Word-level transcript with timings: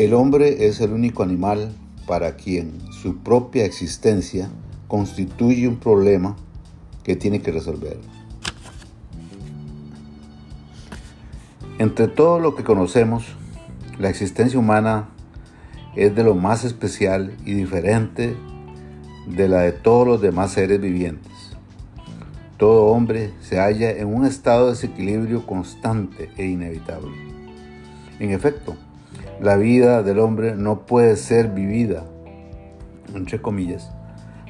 El 0.00 0.14
hombre 0.14 0.66
es 0.66 0.80
el 0.80 0.94
único 0.94 1.22
animal 1.22 1.74
para 2.06 2.36
quien 2.36 2.72
su 2.90 3.18
propia 3.18 3.66
existencia 3.66 4.48
constituye 4.88 5.68
un 5.68 5.76
problema 5.76 6.36
que 7.04 7.16
tiene 7.16 7.42
que 7.42 7.52
resolver. 7.52 7.98
Entre 11.78 12.08
todo 12.08 12.40
lo 12.40 12.54
que 12.54 12.64
conocemos, 12.64 13.26
la 13.98 14.08
existencia 14.08 14.58
humana 14.58 15.10
es 15.94 16.14
de 16.14 16.24
lo 16.24 16.34
más 16.34 16.64
especial 16.64 17.36
y 17.44 17.52
diferente 17.52 18.38
de 19.26 19.48
la 19.48 19.60
de 19.60 19.72
todos 19.72 20.06
los 20.06 20.22
demás 20.22 20.52
seres 20.52 20.80
vivientes. 20.80 21.30
Todo 22.56 22.86
hombre 22.86 23.34
se 23.42 23.58
halla 23.58 23.90
en 23.90 24.06
un 24.06 24.24
estado 24.24 24.64
de 24.64 24.72
desequilibrio 24.72 25.44
constante 25.44 26.30
e 26.38 26.46
inevitable. 26.46 27.12
En 28.18 28.30
efecto, 28.30 28.78
la 29.40 29.56
vida 29.56 30.02
del 30.02 30.18
hombre 30.18 30.54
no 30.54 30.80
puede 30.84 31.16
ser 31.16 31.48
vivida, 31.48 32.04
entre 33.14 33.40
comillas, 33.40 33.90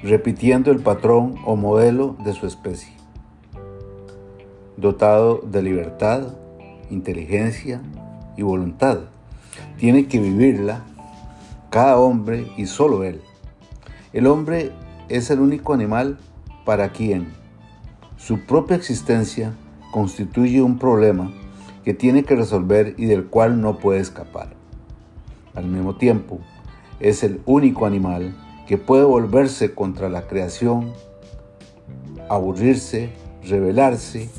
repitiendo 0.02 0.72
el 0.72 0.80
patrón 0.80 1.36
o 1.46 1.54
modelo 1.54 2.16
de 2.24 2.32
su 2.32 2.44
especie. 2.46 2.92
Dotado 4.76 5.42
de 5.46 5.62
libertad, 5.62 6.34
inteligencia 6.90 7.80
y 8.36 8.42
voluntad, 8.42 9.02
tiene 9.78 10.08
que 10.08 10.18
vivirla 10.18 10.82
cada 11.70 11.96
hombre 11.96 12.50
y 12.56 12.66
solo 12.66 13.04
él. 13.04 13.20
El 14.12 14.26
hombre 14.26 14.72
es 15.08 15.30
el 15.30 15.38
único 15.38 15.72
animal 15.72 16.18
para 16.64 16.88
quien 16.88 17.28
su 18.16 18.40
propia 18.40 18.76
existencia 18.76 19.52
constituye 19.92 20.60
un 20.62 20.80
problema 20.80 21.32
que 21.84 21.94
tiene 21.94 22.24
que 22.24 22.34
resolver 22.34 22.94
y 22.98 23.04
del 23.04 23.26
cual 23.26 23.60
no 23.60 23.78
puede 23.78 24.00
escapar. 24.00 24.59
Al 25.54 25.66
mismo 25.66 25.96
tiempo, 25.96 26.38
es 27.00 27.24
el 27.24 27.40
único 27.44 27.86
animal 27.86 28.36
que 28.68 28.78
puede 28.78 29.02
volverse 29.02 29.74
contra 29.74 30.08
la 30.08 30.28
creación, 30.28 30.92
aburrirse, 32.28 33.10
rebelarse, 33.42 34.30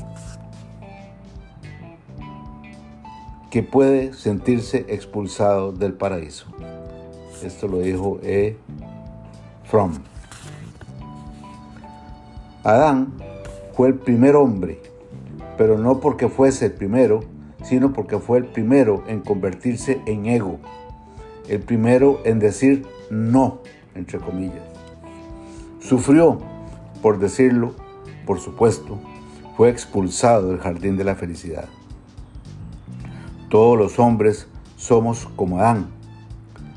que 3.50 3.62
puede 3.62 4.14
sentirse 4.14 4.86
expulsado 4.88 5.72
del 5.72 5.92
paraíso. 5.92 6.46
Esto 7.44 7.68
lo 7.68 7.80
dijo 7.80 8.18
E. 8.22 8.56
Fromm. 9.64 9.92
Adán 12.64 13.12
fue 13.74 13.88
el 13.88 13.94
primer 13.96 14.36
hombre, 14.36 14.80
pero 15.58 15.76
no 15.76 16.00
porque 16.00 16.28
fuese 16.30 16.66
el 16.66 16.72
primero, 16.72 17.20
sino 17.62 17.92
porque 17.92 18.18
fue 18.18 18.38
el 18.38 18.46
primero 18.46 19.04
en 19.08 19.20
convertirse 19.20 20.00
en 20.06 20.24
ego 20.26 20.58
el 21.52 21.60
primero 21.60 22.20
en 22.24 22.38
decir 22.38 22.86
no, 23.10 23.60
entre 23.94 24.18
comillas. 24.18 24.62
Sufrió, 25.80 26.38
por 27.02 27.18
decirlo, 27.18 27.74
por 28.24 28.40
supuesto, 28.40 28.98
fue 29.56 29.68
expulsado 29.68 30.48
del 30.48 30.60
jardín 30.60 30.96
de 30.96 31.04
la 31.04 31.14
felicidad. 31.14 31.68
Todos 33.50 33.76
los 33.76 33.98
hombres 33.98 34.48
somos 34.76 35.28
como 35.36 35.58
Adán. 35.58 35.88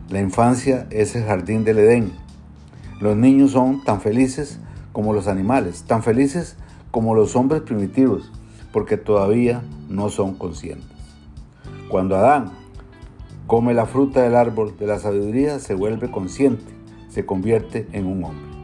La 0.10 0.20
infancia 0.20 0.88
es 0.90 1.16
el 1.16 1.24
jardín 1.24 1.64
del 1.64 1.80
Edén. 1.80 2.12
Los 3.00 3.16
niños 3.16 3.52
son 3.52 3.82
tan 3.82 4.02
felices 4.02 4.60
como 4.92 5.14
los 5.14 5.28
animales, 5.28 5.84
tan 5.84 6.04
felices 6.04 6.58
como 6.92 7.16
los 7.16 7.38
hombres 7.38 7.62
primitivos, 7.62 8.30
porque 8.74 8.98
todavía 8.98 9.64
no 9.88 10.10
son 10.10 10.36
conscientes. 10.36 10.90
Cuando 11.88 12.18
Adán 12.18 12.65
come 13.48 13.74
la 13.74 13.86
fruta 13.86 14.22
del 14.22 14.36
árbol 14.36 14.76
de 14.78 14.88
la 14.88 15.00
sabiduría, 15.00 15.60
se 15.60 15.74
vuelve 15.74 16.10
consciente, 16.10 16.74
se 17.10 17.26
convierte 17.26 17.88
en 17.92 18.08
un 18.08 18.24
hombre. 18.24 18.56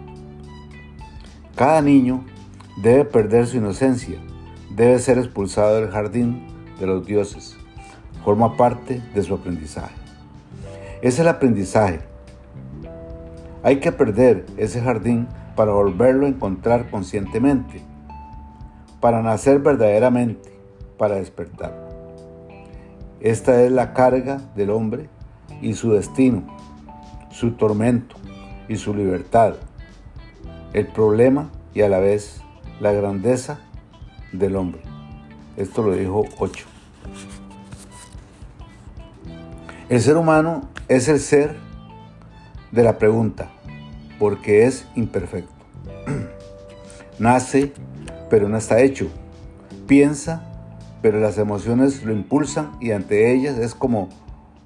Cada 1.56 1.81
niño 1.81 2.24
debe 2.81 3.06
perder 3.06 3.46
su 3.46 3.58
inocencia, 3.58 4.18
debe 4.75 4.97
ser 5.00 5.18
expulsado 5.20 5.75
del 5.75 5.91
jardín 5.91 6.47
de 6.80 6.88
los 6.88 7.06
dioses, 7.06 7.56
forma 8.24 8.58
parte 8.58 9.02
de 9.14 9.22
su 9.22 9.36
aprendizaje. 9.36 9.94
Es 11.02 11.20
el 11.20 11.28
aprendizaje. 11.28 12.00
Hay 13.64 13.80
que 13.80 13.91
perder 13.91 14.46
ese 14.58 14.81
jardín 14.81 15.28
para 15.56 15.74
volverlo 15.74 16.25
a 16.25 16.30
encontrar 16.30 16.90
conscientemente, 16.90 17.81
para 19.00 19.22
nacer 19.22 19.59
verdaderamente, 19.59 20.50
para 20.97 21.16
despertar. 21.16 21.91
Esta 23.22 23.62
es 23.62 23.72
la 23.72 23.94
carga 23.94 24.42
del 24.56 24.72
hombre 24.72 25.08
y 25.62 25.76
su 25.76 25.92
destino, 25.92 26.44
su 27.30 27.52
tormento 27.52 28.16
y 28.68 28.78
su 28.78 28.96
libertad, 28.96 29.54
el 30.74 30.88
problema 30.88 31.52
y 31.76 31.82
a 31.82 31.90
la 31.90 32.00
vez 32.00 32.42
la 32.80 32.92
grandeza 32.92 33.59
del 34.32 34.56
hombre. 34.56 34.82
Esto 35.56 35.84
lo 35.84 35.94
dijo 35.94 36.26
8. 36.40 36.66
El 39.90 40.02
ser 40.02 40.18
humano 40.18 40.70
es 40.88 41.08
el 41.08 41.20
ser 41.20 41.58
de 42.72 42.82
la 42.82 42.98
pregunta, 42.98 43.52
porque 44.18 44.66
es 44.66 44.88
imperfecto. 44.96 45.53
Nace, 47.20 47.72
pero 48.32 48.50
no 48.50 48.58
está 48.58 48.80
hecho. 48.80 49.09
Piensa, 49.86 50.51
pero 51.02 51.20
las 51.20 51.38
emociones 51.38 52.04
lo 52.04 52.14
impulsan 52.14 52.72
y 52.80 52.92
ante 52.92 53.34
ellas 53.34 53.58
es 53.58 53.74
como 53.74 54.10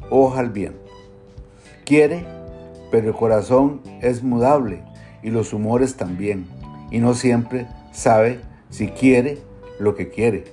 hoja 0.09 0.39
al 0.39 0.49
viento. 0.49 0.79
Quiere, 1.85 2.25
pero 2.91 3.09
el 3.09 3.15
corazón 3.15 3.81
es 4.01 4.23
mudable 4.23 4.83
y 5.23 5.29
los 5.31 5.53
humores 5.53 5.95
también, 5.95 6.45
y 6.91 6.99
no 6.99 7.13
siempre 7.13 7.67
sabe 7.91 8.41
si 8.69 8.87
quiere 8.87 9.39
lo 9.79 9.95
que 9.95 10.09
quiere 10.09 10.45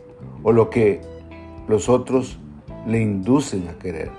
o 0.43 0.53
lo 0.53 0.71
que 0.71 1.01
los 1.69 1.89
otros 1.89 2.39
le 2.87 3.01
inducen 3.01 3.69
a 3.69 3.79
querer. 3.79 4.11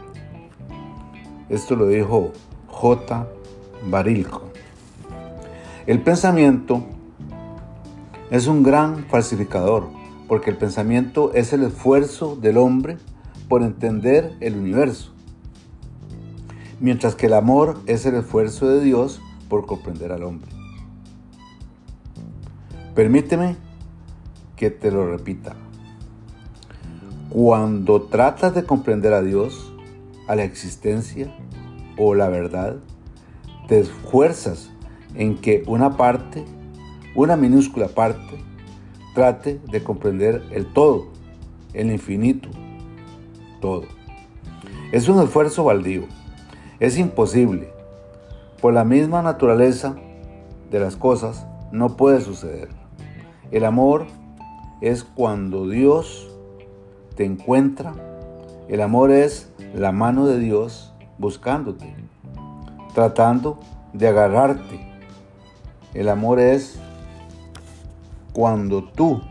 Esto 1.50 1.76
lo 1.76 1.88
dijo 1.88 2.32
J. 2.68 3.28
Barilco. 3.90 4.44
El 5.86 6.02
pensamiento 6.02 6.84
es 8.32 8.48
un 8.48 8.64
gran 8.64 9.06
falsificador 9.06 10.03
porque 10.34 10.50
el 10.50 10.58
pensamiento 10.58 11.32
es 11.36 11.54
el 11.54 11.62
esfuerzo 11.62 12.36
del 12.36 12.58
hombre 12.58 12.98
por 13.48 13.62
entender 13.62 14.36
el 14.40 14.58
universo, 14.58 15.14
mientras 16.80 17.14
que 17.14 17.28
el 17.28 17.36
amor 17.36 17.80
es 17.86 18.08
el 18.08 18.16
esfuerzo 18.16 18.68
de 18.68 18.82
Dios 18.84 19.22
por 19.48 19.68
comprender 19.68 20.12
al 20.12 20.24
hombre. 20.24 20.50
Permíteme 22.96 23.58
que 24.56 24.72
te 24.72 24.90
lo 24.90 25.08
repita. 25.08 25.54
Cuando 27.30 28.02
tratas 28.02 28.56
de 28.56 28.64
comprender 28.64 29.14
a 29.14 29.22
Dios, 29.22 29.72
a 30.28 30.36
la 30.36 30.46
existencia 30.46 31.32
o 31.96 32.16
la 32.16 32.30
verdad, 32.30 32.78
te 33.68 33.82
esfuerzas 33.82 34.72
en 35.14 35.38
que 35.38 35.64
una 35.68 35.96
parte, 35.96 36.44
una 37.14 37.36
minúscula 37.36 37.88
parte, 37.88 38.44
trate 39.14 39.60
de 39.72 39.84
comprender 39.84 40.44
el 40.52 40.72
todo, 40.74 41.08
el 41.74 41.92
infinito, 41.92 42.50
todo. 43.62 43.84
Es 44.92 45.08
un 45.08 45.22
esfuerzo 45.22 45.64
baldío, 45.64 46.04
es 46.80 46.98
imposible. 46.98 47.72
Por 48.62 48.74
la 48.74 48.84
misma 48.84 49.22
naturaleza 49.22 49.96
de 50.72 50.80
las 50.80 50.96
cosas 50.96 51.46
no 51.72 51.98
puede 51.98 52.22
suceder. 52.22 52.70
El 53.52 53.66
amor 53.66 54.08
es 54.82 55.04
cuando 55.04 55.68
Dios 55.68 56.32
te 57.16 57.26
encuentra. 57.26 57.94
El 58.68 58.82
amor 58.82 59.12
es 59.12 59.52
la 59.74 59.92
mano 59.92 60.26
de 60.26 60.40
Dios 60.40 60.94
buscándote, 61.18 61.94
tratando 62.94 63.60
de 63.94 64.08
agarrarte. 64.08 64.80
El 65.94 66.10
amor 66.10 66.40
es 66.40 66.80
cuando 68.34 68.84
tú 68.84 69.22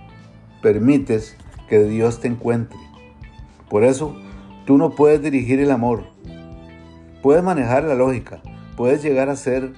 permites 0.62 1.36
que 1.68 1.84
Dios 1.84 2.20
te 2.20 2.28
encuentre. 2.28 2.78
Por 3.68 3.84
eso, 3.84 4.16
tú 4.66 4.78
no 4.78 4.90
puedes 4.90 5.22
dirigir 5.22 5.60
el 5.60 5.70
amor. 5.70 6.04
Puedes 7.22 7.42
manejar 7.42 7.84
la 7.84 7.94
lógica, 7.94 8.40
puedes 8.76 9.02
llegar 9.02 9.28
a 9.28 9.36
ser 9.36 9.72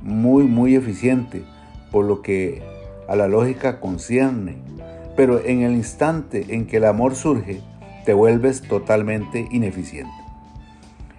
muy, 0.00 0.44
muy 0.44 0.74
eficiente 0.74 1.44
por 1.90 2.04
lo 2.04 2.22
que 2.22 2.62
a 3.08 3.16
la 3.16 3.28
lógica 3.28 3.80
concierne. 3.80 4.56
Pero 5.16 5.44
en 5.44 5.62
el 5.62 5.72
instante 5.72 6.46
en 6.48 6.66
que 6.66 6.78
el 6.78 6.84
amor 6.84 7.14
surge, 7.14 7.60
te 8.04 8.14
vuelves 8.14 8.62
totalmente 8.62 9.48
ineficiente. 9.50 10.12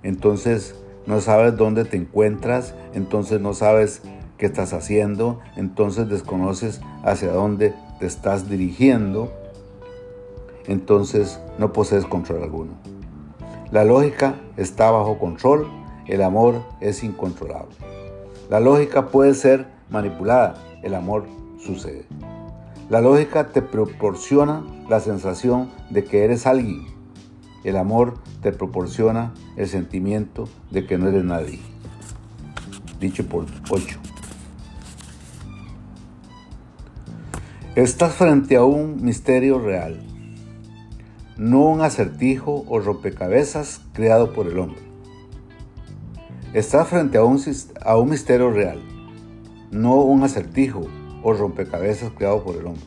Entonces 0.04 0.75
no 1.07 1.22
sabes 1.22 1.57
dónde 1.57 1.86
te 1.86 1.98
encuentras, 1.98 2.75
entonces 2.94 3.42
no 3.42 3.54
sabes 3.54 4.02
estás 4.45 4.74
haciendo, 4.74 5.39
entonces 5.56 6.09
desconoces 6.09 6.81
hacia 7.03 7.31
dónde 7.31 7.74
te 8.00 8.06
estás 8.06 8.50
dirigiendo, 8.50 9.31
entonces 10.68 11.39
no 11.57 11.74
posees 11.74 12.06
control 12.06 12.44
alguno. 12.44 12.74
La 13.71 13.83
lógica 13.83 14.36
está 14.57 14.92
bajo 14.92 15.18
control, 15.18 15.68
el 16.07 16.21
amor 16.21 16.62
es 16.81 17.03
incontrolable. 17.03 17.75
La 18.50 18.59
lógica 18.59 19.07
puede 19.07 19.33
ser 19.33 19.68
manipulada, 19.89 20.56
el 20.83 20.94
amor 20.94 21.25
sucede. 21.59 22.06
La 22.89 23.01
lógica 23.01 23.47
te 23.47 23.63
proporciona 23.63 24.63
la 24.88 25.00
sensación 25.00 25.71
de 25.89 26.03
que 26.03 26.24
eres 26.24 26.45
alguien. 26.45 26.86
El 27.63 27.77
amor 27.77 28.19
te 28.44 28.51
proporciona 28.51 29.33
el 29.57 29.68
sentimiento 29.68 30.47
de 30.69 30.86
que 30.86 31.00
no 31.00 31.07
eres 31.07 31.24
nadie. 31.24 31.59
Dicho 33.00 33.27
por 33.27 33.45
8. 33.71 34.15
Estás 37.75 38.13
frente 38.13 38.56
a 38.56 38.63
un 38.63 39.04
misterio 39.04 39.60
real, 39.60 40.00
no 41.36 41.66
un 41.66 41.81
acertijo 41.81 42.63
o 42.69 42.80
rompecabezas 42.80 43.81
creado 43.92 44.31
por 44.31 44.48
el 44.48 44.57
hombre. 44.60 44.80
Estás 46.54 46.88
frente 46.88 47.18
a 47.18 47.25
un, 47.25 47.38
a 47.81 47.98
un 47.98 48.10
misterio 48.10 48.50
real, 48.50 48.81
no 49.72 49.95
un 49.95 50.24
acertijo 50.24 50.88
o 51.22 51.33
rompecabezas 51.33 52.13
creado 52.18 52.45
por 52.45 52.56
el 52.56 52.66
hombre. 52.66 52.86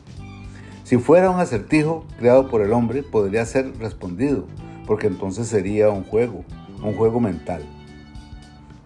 Si 0.85 0.97
fuera 0.97 1.29
un 1.29 1.39
acertijo 1.39 2.03
creado 2.17 2.49
por 2.49 2.61
el 2.61 2.73
hombre, 2.73 3.03
podría 3.03 3.45
ser 3.45 3.77
respondido, 3.77 4.45
porque 4.87 5.05
entonces 5.05 5.49
sería 5.49 5.91
un 5.91 6.03
juego, 6.03 6.43
un 6.83 6.95
juego 6.95 7.19
mental. 7.19 7.61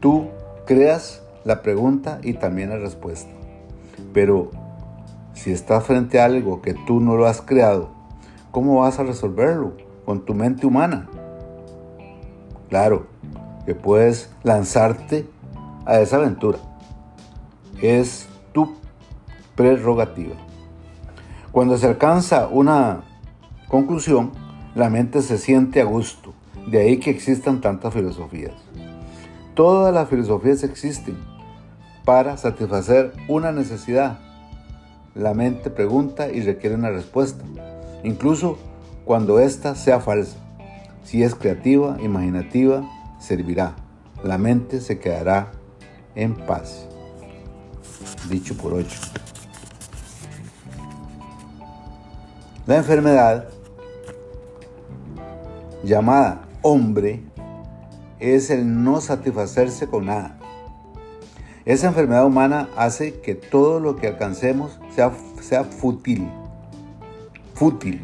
Tú 0.01 0.27
creas 0.65 1.23
la 1.45 1.61
pregunta 1.61 2.19
y 2.21 2.33
también 2.33 2.71
la 2.71 2.77
respuesta. 2.77 3.31
Pero 4.11 4.51
si 5.33 5.51
estás 5.51 5.83
frente 5.85 6.19
a 6.19 6.25
algo 6.25 6.61
que 6.61 6.73
tú 6.73 6.99
no 6.99 7.15
lo 7.15 7.25
has 7.27 7.41
creado, 7.41 7.89
¿cómo 8.51 8.81
vas 8.81 8.99
a 8.99 9.03
resolverlo 9.03 9.73
con 10.05 10.25
tu 10.25 10.33
mente 10.33 10.65
humana? 10.65 11.09
Claro, 12.69 13.07
que 13.65 13.75
puedes 13.75 14.31
lanzarte 14.43 15.27
a 15.85 15.99
esa 15.99 16.17
aventura. 16.17 16.57
Es 17.81 18.27
tu 18.51 18.75
prerrogativa. 19.55 20.35
Cuando 21.51 21.77
se 21.77 21.87
alcanza 21.87 22.47
una 22.47 23.03
conclusión, 23.67 24.31
la 24.75 24.89
mente 24.89 25.21
se 25.21 25.37
siente 25.37 25.81
a 25.81 25.85
gusto. 25.85 26.33
De 26.67 26.79
ahí 26.79 26.97
que 26.97 27.09
existan 27.09 27.61
tantas 27.61 27.93
filosofías. 27.93 28.53
Todas 29.53 29.93
las 29.93 30.09
filosofías 30.09 30.63
existen 30.63 31.17
para 32.05 32.37
satisfacer 32.37 33.13
una 33.27 33.51
necesidad. 33.51 34.19
La 35.15 35.35
mente 35.35 35.69
pregunta 35.69 36.31
y 36.31 36.41
requiere 36.41 36.75
una 36.75 36.89
respuesta, 36.89 37.43
incluso 38.03 38.57
cuando 39.05 39.39
ésta 39.39 39.75
sea 39.75 39.99
falsa. 39.99 40.37
Si 41.03 41.21
es 41.21 41.35
creativa, 41.35 41.97
imaginativa, 42.01 42.83
servirá. 43.19 43.75
La 44.23 44.39
mente 44.39 44.81
se 44.81 44.97
quedará 44.97 45.51
en 46.15 46.33
paz. 46.33 46.87
Dicho 48.27 48.57
por 48.57 48.73
ocho. 48.73 48.99
La 52.65 52.77
enfermedad, 52.77 53.49
llamada 55.83 56.47
hombre, 56.63 57.21
es 58.19 58.49
el 58.49 58.83
no 58.83 58.99
satisfacerse 58.99 59.87
con 59.87 60.07
nada. 60.07 60.39
Esa 61.65 61.87
enfermedad 61.87 62.25
humana 62.25 62.69
hace 62.75 63.19
que 63.19 63.35
todo 63.35 63.79
lo 63.79 63.95
que 63.97 64.07
alcancemos 64.07 64.79
sea, 64.95 65.11
sea 65.41 65.63
fútil, 65.63 66.29
fútil, 67.53 68.01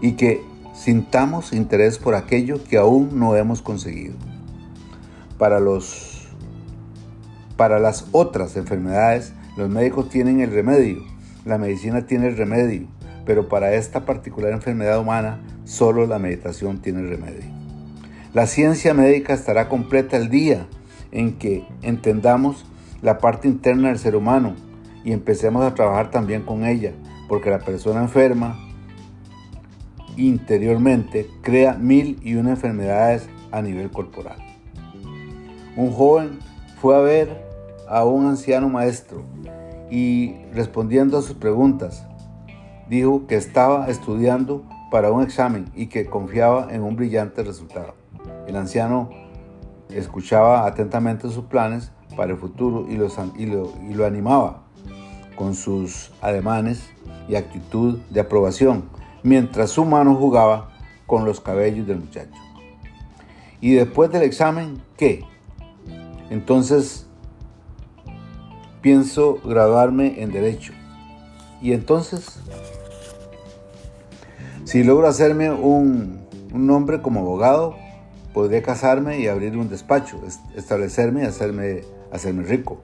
y 0.00 0.12
que 0.12 0.42
sintamos 0.74 1.52
interés 1.52 1.98
por 1.98 2.14
aquello 2.14 2.62
que 2.64 2.76
aún 2.76 3.18
no 3.18 3.36
hemos 3.36 3.62
conseguido. 3.62 4.14
Para, 5.38 5.60
los, 5.60 6.28
para 7.56 7.78
las 7.78 8.06
otras 8.12 8.56
enfermedades, 8.56 9.32
los 9.56 9.68
médicos 9.68 10.08
tienen 10.08 10.40
el 10.40 10.50
remedio, 10.50 11.02
la 11.44 11.58
medicina 11.58 12.06
tiene 12.06 12.28
el 12.28 12.36
remedio, 12.36 12.86
pero 13.24 13.48
para 13.48 13.74
esta 13.74 14.04
particular 14.04 14.52
enfermedad 14.52 15.00
humana, 15.00 15.40
solo 15.64 16.06
la 16.06 16.18
meditación 16.18 16.80
tiene 16.80 17.00
el 17.00 17.08
remedio. 17.08 17.44
La 18.34 18.46
ciencia 18.46 18.92
médica 18.92 19.32
estará 19.32 19.68
completa 19.68 20.16
el 20.16 20.28
día 20.28 20.66
en 21.10 21.38
que 21.38 21.64
entendamos 21.82 22.66
la 23.00 23.18
parte 23.18 23.48
interna 23.48 23.88
del 23.88 23.98
ser 23.98 24.16
humano 24.16 24.54
y 25.06 25.12
empecemos 25.12 25.62
a 25.62 25.72
trabajar 25.72 26.10
también 26.10 26.42
con 26.42 26.64
ella, 26.64 26.92
porque 27.28 27.48
la 27.48 27.60
persona 27.60 28.02
enferma 28.02 28.58
interiormente 30.16 31.30
crea 31.42 31.74
mil 31.74 32.18
y 32.24 32.34
una 32.34 32.50
enfermedades 32.50 33.28
a 33.52 33.62
nivel 33.62 33.88
corporal. 33.92 34.36
Un 35.76 35.92
joven 35.92 36.40
fue 36.80 36.96
a 36.96 36.98
ver 36.98 37.46
a 37.88 38.04
un 38.04 38.26
anciano 38.26 38.68
maestro 38.68 39.22
y 39.92 40.34
respondiendo 40.52 41.18
a 41.18 41.22
sus 41.22 41.36
preguntas, 41.36 42.04
dijo 42.88 43.28
que 43.28 43.36
estaba 43.36 43.86
estudiando 43.86 44.64
para 44.90 45.12
un 45.12 45.22
examen 45.22 45.66
y 45.76 45.86
que 45.86 46.06
confiaba 46.06 46.66
en 46.72 46.82
un 46.82 46.96
brillante 46.96 47.44
resultado. 47.44 47.94
El 48.48 48.56
anciano 48.56 49.10
escuchaba 49.88 50.66
atentamente 50.66 51.28
sus 51.28 51.44
planes 51.44 51.92
para 52.16 52.32
el 52.32 52.38
futuro 52.38 52.86
y, 52.88 52.94
y, 53.40 53.46
lo, 53.94 54.04
animaba 54.04 54.65
con 55.36 55.54
sus 55.54 56.10
ademanes 56.20 56.90
y 57.28 57.36
actitud 57.36 57.98
de 58.10 58.20
aprobación, 58.20 58.84
mientras 59.22 59.70
su 59.70 59.84
mano 59.84 60.16
jugaba 60.16 60.70
con 61.06 61.24
los 61.24 61.40
cabellos 61.40 61.86
del 61.86 62.00
muchacho. 62.00 62.40
Y 63.60 63.74
después 63.74 64.10
del 64.10 64.22
examen, 64.22 64.82
¿qué? 64.96 65.24
Entonces 66.30 67.06
pienso 68.80 69.38
graduarme 69.44 70.20
en 70.22 70.32
derecho. 70.32 70.72
Y 71.62 71.72
entonces 71.72 72.40
si 74.66 74.82
logro 74.82 75.06
hacerme 75.06 75.52
un, 75.52 76.26
nombre 76.52 77.00
como 77.00 77.20
abogado, 77.20 77.76
podré 78.34 78.62
casarme 78.62 79.20
y 79.20 79.28
abrir 79.28 79.56
un 79.56 79.68
despacho, 79.68 80.20
establecerme 80.56 81.22
y 81.22 81.26
hacerme, 81.26 81.82
hacerme 82.10 82.42
rico. 82.42 82.80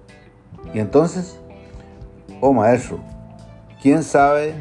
Y 0.73 0.79
entonces, 0.79 1.41
oh 2.43 2.53
maestro, 2.53 2.99
¿quién 3.81 4.03
sabe 4.03 4.55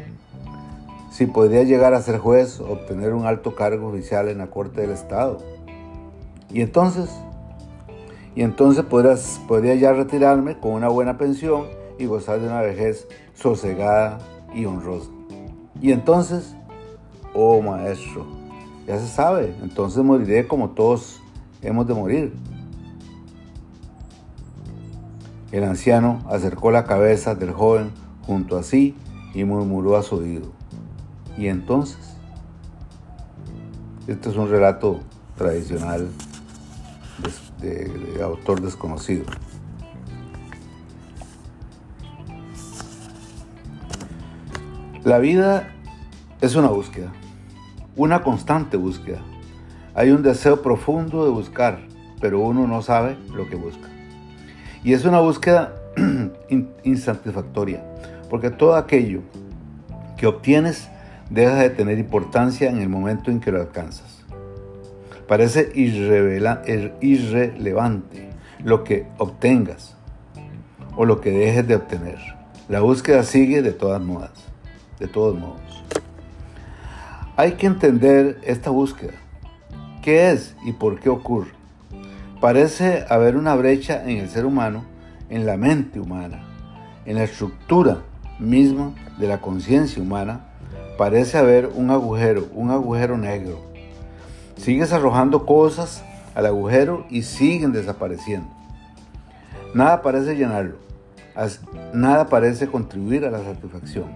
si 1.10 1.26
podría 1.26 1.64
llegar 1.64 1.94
a 1.94 2.00
ser 2.00 2.18
juez 2.18 2.60
o 2.60 2.70
obtener 2.70 3.12
un 3.12 3.26
alto 3.26 3.56
cargo 3.56 3.88
oficial 3.88 4.28
en 4.28 4.38
la 4.38 4.46
Corte 4.46 4.82
del 4.82 4.92
Estado? 4.92 5.38
Y 6.48 6.60
entonces, 6.60 7.10
y 8.36 8.42
entonces 8.42 8.84
podría 9.48 9.74
ya 9.74 9.92
retirarme 9.92 10.58
con 10.60 10.74
una 10.74 10.86
buena 10.86 11.18
pensión 11.18 11.66
y 11.98 12.06
gozar 12.06 12.40
de 12.40 12.46
una 12.46 12.60
vejez 12.60 13.08
sosegada 13.34 14.18
y 14.54 14.64
honrosa. 14.64 15.10
Y 15.80 15.90
entonces 15.90 16.54
oh 17.34 17.60
maestro, 17.60 18.24
ya 18.86 18.96
se 18.96 19.08
sabe, 19.08 19.56
entonces 19.60 20.04
moriré 20.04 20.46
como 20.46 20.70
todos 20.70 21.20
hemos 21.62 21.88
de 21.88 21.94
morir. 21.94 22.32
El 25.52 25.64
anciano 25.64 26.20
acercó 26.28 26.70
la 26.70 26.84
cabeza 26.84 27.34
del 27.34 27.52
joven 27.52 27.92
junto 28.22 28.58
a 28.58 28.62
sí 28.62 28.96
y 29.34 29.44
murmuró 29.44 29.96
a 29.96 30.02
su 30.02 30.16
oído. 30.16 30.50
Y 31.36 31.46
entonces, 31.46 32.16
este 34.06 34.30
es 34.30 34.36
un 34.36 34.50
relato 34.50 35.00
tradicional 35.36 36.08
de, 37.60 37.84
de 37.84 38.22
autor 38.22 38.60
desconocido. 38.60 39.24
La 45.04 45.18
vida 45.18 45.68
es 46.40 46.56
una 46.56 46.68
búsqueda 46.68 47.12
una 47.96 48.22
constante 48.22 48.76
búsqueda. 48.76 49.20
Hay 49.94 50.10
un 50.10 50.22
deseo 50.22 50.62
profundo 50.62 51.24
de 51.24 51.30
buscar, 51.30 51.80
pero 52.20 52.40
uno 52.40 52.66
no 52.66 52.80
sabe 52.80 53.18
lo 53.34 53.48
que 53.48 53.56
busca. 53.56 53.91
Y 54.84 54.94
es 54.94 55.04
una 55.04 55.20
búsqueda 55.20 55.74
insatisfactoria, 56.82 57.84
porque 58.28 58.50
todo 58.50 58.74
aquello 58.74 59.20
que 60.16 60.26
obtienes 60.26 60.88
deja 61.30 61.54
de 61.56 61.70
tener 61.70 61.98
importancia 61.98 62.68
en 62.68 62.78
el 62.78 62.88
momento 62.88 63.30
en 63.30 63.38
que 63.40 63.52
lo 63.52 63.60
alcanzas. 63.60 64.24
Parece 65.28 65.70
irrelevante 65.74 68.30
lo 68.64 68.84
que 68.84 69.06
obtengas 69.18 69.96
o 70.96 71.04
lo 71.04 71.20
que 71.20 71.30
dejes 71.30 71.66
de 71.66 71.76
obtener. 71.76 72.18
La 72.68 72.80
búsqueda 72.80 73.22
sigue 73.22 73.62
de 73.62 73.72
todas 73.72 74.02
modas, 74.02 74.32
de 74.98 75.06
todos 75.06 75.38
modos. 75.38 75.60
Hay 77.36 77.52
que 77.52 77.66
entender 77.66 78.38
esta 78.44 78.70
búsqueda. 78.70 79.14
¿Qué 80.02 80.32
es 80.32 80.54
y 80.66 80.72
por 80.72 81.00
qué 81.00 81.08
ocurre? 81.08 81.61
Parece 82.42 83.04
haber 83.08 83.36
una 83.36 83.54
brecha 83.54 84.02
en 84.02 84.18
el 84.18 84.28
ser 84.28 84.46
humano, 84.46 84.82
en 85.30 85.46
la 85.46 85.56
mente 85.56 86.00
humana, 86.00 86.42
en 87.06 87.14
la 87.14 87.22
estructura 87.22 87.98
misma 88.40 88.94
de 89.20 89.28
la 89.28 89.40
conciencia 89.40 90.02
humana. 90.02 90.46
Parece 90.98 91.38
haber 91.38 91.70
un 91.72 91.92
agujero, 91.92 92.48
un 92.52 92.72
agujero 92.72 93.16
negro. 93.16 93.60
Sigues 94.56 94.92
arrojando 94.92 95.46
cosas 95.46 96.02
al 96.34 96.46
agujero 96.46 97.06
y 97.10 97.22
siguen 97.22 97.70
desapareciendo. 97.70 98.48
Nada 99.72 100.02
parece 100.02 100.34
llenarlo. 100.34 100.78
Nada 101.94 102.26
parece 102.26 102.66
contribuir 102.66 103.24
a 103.24 103.30
la 103.30 103.44
satisfacción. 103.44 104.06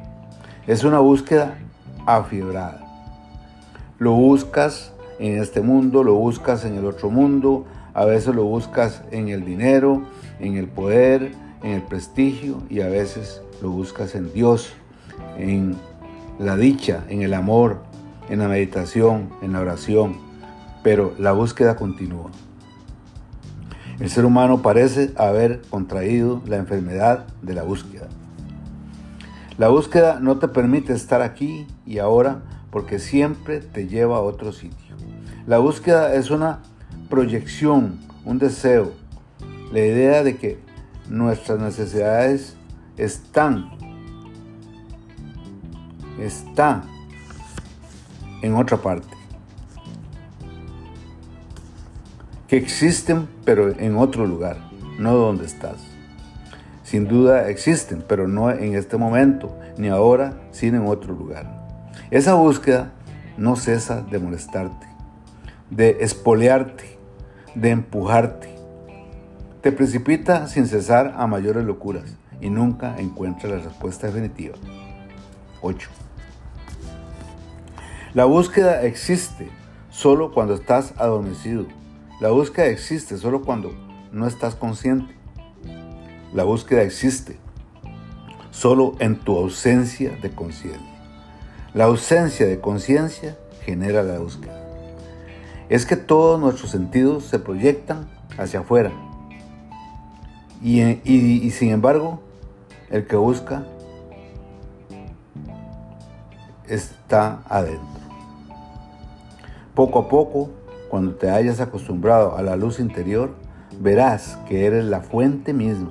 Es 0.67 0.83
una 0.83 0.99
búsqueda 0.99 1.59
afiebrada. 2.07 2.85
Lo 4.01 4.15
buscas 4.15 4.93
en 5.21 5.41
este 5.41 5.61
mundo, 5.61 6.03
lo 6.03 6.15
buscas 6.15 6.65
en 6.65 6.75
el 6.75 6.87
otro 6.87 7.09
mundo, 7.09 7.67
a 7.97 8.05
veces 8.05 8.35
lo 8.35 8.45
buscas 8.45 9.03
en 9.11 9.29
el 9.29 9.47
dinero, 9.47 10.03
en 10.39 10.59
el 10.59 10.69
poder, 10.69 11.33
en 11.63 11.71
el 11.71 11.81
prestigio 11.81 12.63
y 12.69 12.83
a 12.83 12.89
veces 12.89 13.41
lo 13.63 13.71
buscas 13.71 14.15
en 14.15 14.35
Dios, 14.35 14.75
en 15.39 15.77
la 16.39 16.59
dicha, 16.59 17.05
en 17.09 17.23
el 17.23 17.33
amor, 17.33 17.79
en 18.29 18.41
la 18.41 18.49
meditación, 18.49 19.31
en 19.41 19.55
la 19.55 19.61
oración, 19.61 20.19
pero 20.83 21.15
la 21.19 21.33
búsqueda 21.33 21.77
continúa. 21.77 22.31
El 23.99 24.11
ser 24.11 24.27
humano 24.27 24.61
parece 24.61 25.13
haber 25.17 25.63
contraído 25.63 26.43
la 26.45 26.59
enfermedad 26.59 27.25
de 27.41 27.55
la 27.55 27.63
búsqueda. 27.63 28.09
La 29.57 29.69
búsqueda 29.69 30.21
no 30.21 30.39
te 30.39 30.49
permite 30.49 30.93
estar 30.93 31.23
aquí 31.23 31.67
y 31.87 31.97
ahora 31.97 32.43
porque 32.71 32.99
siempre 32.99 33.61
te 33.61 33.89
lleva 33.89 34.19
a 34.19 34.21
otro 34.21 34.53
sitio. 34.53 34.97
La 35.47 35.57
búsqueda 35.57 36.13
es 36.13 36.31
una 36.31 36.61
proyección, 37.09 37.99
un 38.25 38.39
deseo, 38.39 38.93
la 39.73 39.81
idea 39.81 40.23
de 40.23 40.37
que 40.37 40.59
nuestras 41.09 41.61
necesidades 41.61 42.57
están, 42.97 43.71
está 46.19 46.83
en 48.43 48.55
otra 48.55 48.77
parte. 48.77 49.17
Que 52.49 52.57
existen 52.57 53.29
pero 53.47 53.71
en 53.79 53.97
otro 53.97 54.27
lugar, 54.27 54.59
no 54.99 55.15
donde 55.15 55.47
estás. 55.47 55.77
Sin 56.83 57.09
duda 57.09 57.49
existen, 57.49 58.05
pero 58.07 58.29
no 58.29 58.51
en 58.51 58.75
este 58.75 58.97
momento, 58.97 59.57
ni 59.79 59.89
ahora, 59.89 60.35
sino 60.51 60.79
en 60.79 60.87
otro 60.87 61.15
lugar. 61.15 61.67
Esa 62.11 62.35
búsqueda 62.35 62.93
no 63.37 63.57
cesa 63.57 64.03
de 64.03 64.19
molestarte, 64.19 64.87
de 65.71 65.99
espolearte, 66.01 66.96
de 67.57 67.71
empujarte. 67.71 68.55
Te 69.63 69.73
precipita 69.73 70.47
sin 70.47 70.67
cesar 70.67 71.15
a 71.17 71.27
mayores 71.27 71.65
locuras 71.65 72.17
y 72.41 72.51
nunca 72.51 72.97
encuentra 72.99 73.49
la 73.49 73.59
respuesta 73.59 74.07
definitiva. 74.07 74.57
8. 75.63 75.89
La 78.13 78.27
búsqueda 78.27 78.83
existe 78.83 79.49
solo 79.91 80.33
cuando 80.33 80.55
estás 80.55 80.93
adormecido. 80.99 81.67
La 82.21 82.29
búsqueda 82.31 82.67
existe 82.67 83.17
solo 83.17 83.43
cuando 83.43 83.73
no 84.13 84.27
estás 84.27 84.55
consciente. 84.55 85.15
La 86.35 86.45
búsqueda 86.45 86.83
existe 86.83 87.39
solo 88.51 88.95
en 89.01 89.17
tu 89.17 89.37
ausencia 89.37 90.17
de 90.23 90.31
conciencia. 90.31 90.81
La 91.73 91.85
ausencia 91.85 92.47
de 92.47 92.61
conciencia 92.61 93.37
genera 93.65 94.03
la 94.03 94.19
búsqueda. 94.19 94.66
Es 95.69 95.87
que 95.87 95.97
todos 95.97 96.41
nuestros 96.41 96.71
sentidos 96.71 97.25
se 97.25 97.39
proyectan 97.39 98.09
hacia 98.39 98.61
afuera. 98.61 98.93
Y, 100.63 101.51
sin 101.51 101.71
embargo, 101.71 102.21
el 102.91 103.07
que 103.07 103.17
busca 103.17 103.65
está 106.67 107.43
adentro. 107.49 107.85
Poco 109.75 109.99
a 110.01 110.09
poco, 110.09 110.51
cuando 110.89 111.15
te 111.15 111.31
hayas 111.31 111.61
acostumbrado 111.61 112.37
a 112.37 112.43
la 112.43 112.57
luz 112.57 112.81
interior, 112.81 113.35
verás 113.79 114.39
que 114.49 114.67
eres 114.67 114.85
la 114.85 115.01
fuente 115.01 115.53
misma. 115.53 115.91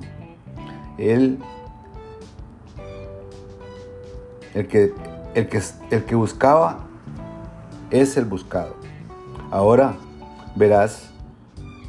El, 0.98 1.38
el 4.54 4.66
que 4.66 4.92
el 5.36 5.48
que, 5.48 5.60
el 5.90 6.04
que 6.04 6.14
buscaba 6.14 6.86
es 7.90 8.16
el 8.16 8.24
buscado. 8.24 8.85
Ahora 9.50 9.94
verás 10.56 11.10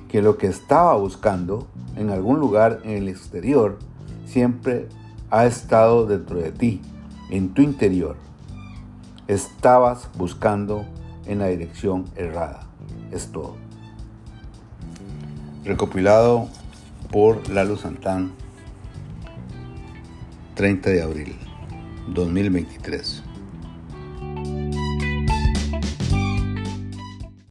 que 0.10 0.22
lo 0.22 0.38
que 0.38 0.48
estaba 0.48 0.96
buscando 0.96 1.68
en 1.96 2.12
algún 2.12 2.40
lugar 2.40 2.82
en 2.84 2.92
el 2.92 3.10
exterior 3.10 3.80
siempre 4.26 4.88
ha 5.32 5.46
estado 5.46 6.06
dentro 6.06 6.38
de 6.40 6.52
ti, 6.52 6.82
en 7.30 7.54
tu 7.54 7.62
interior. 7.62 8.16
Estabas 9.28 10.10
buscando 10.18 10.86
en 11.26 11.40
la 11.40 11.48
dirección 11.48 12.06
errada. 12.16 12.62
Es 13.12 13.32
todo. 13.32 13.56
Recopilado 15.66 16.48
por 17.12 17.50
Lalo 17.50 17.76
Santán, 17.76 18.32
30 20.56 20.90
de 20.90 21.02
abril 21.02 21.36
2023. 22.08 23.27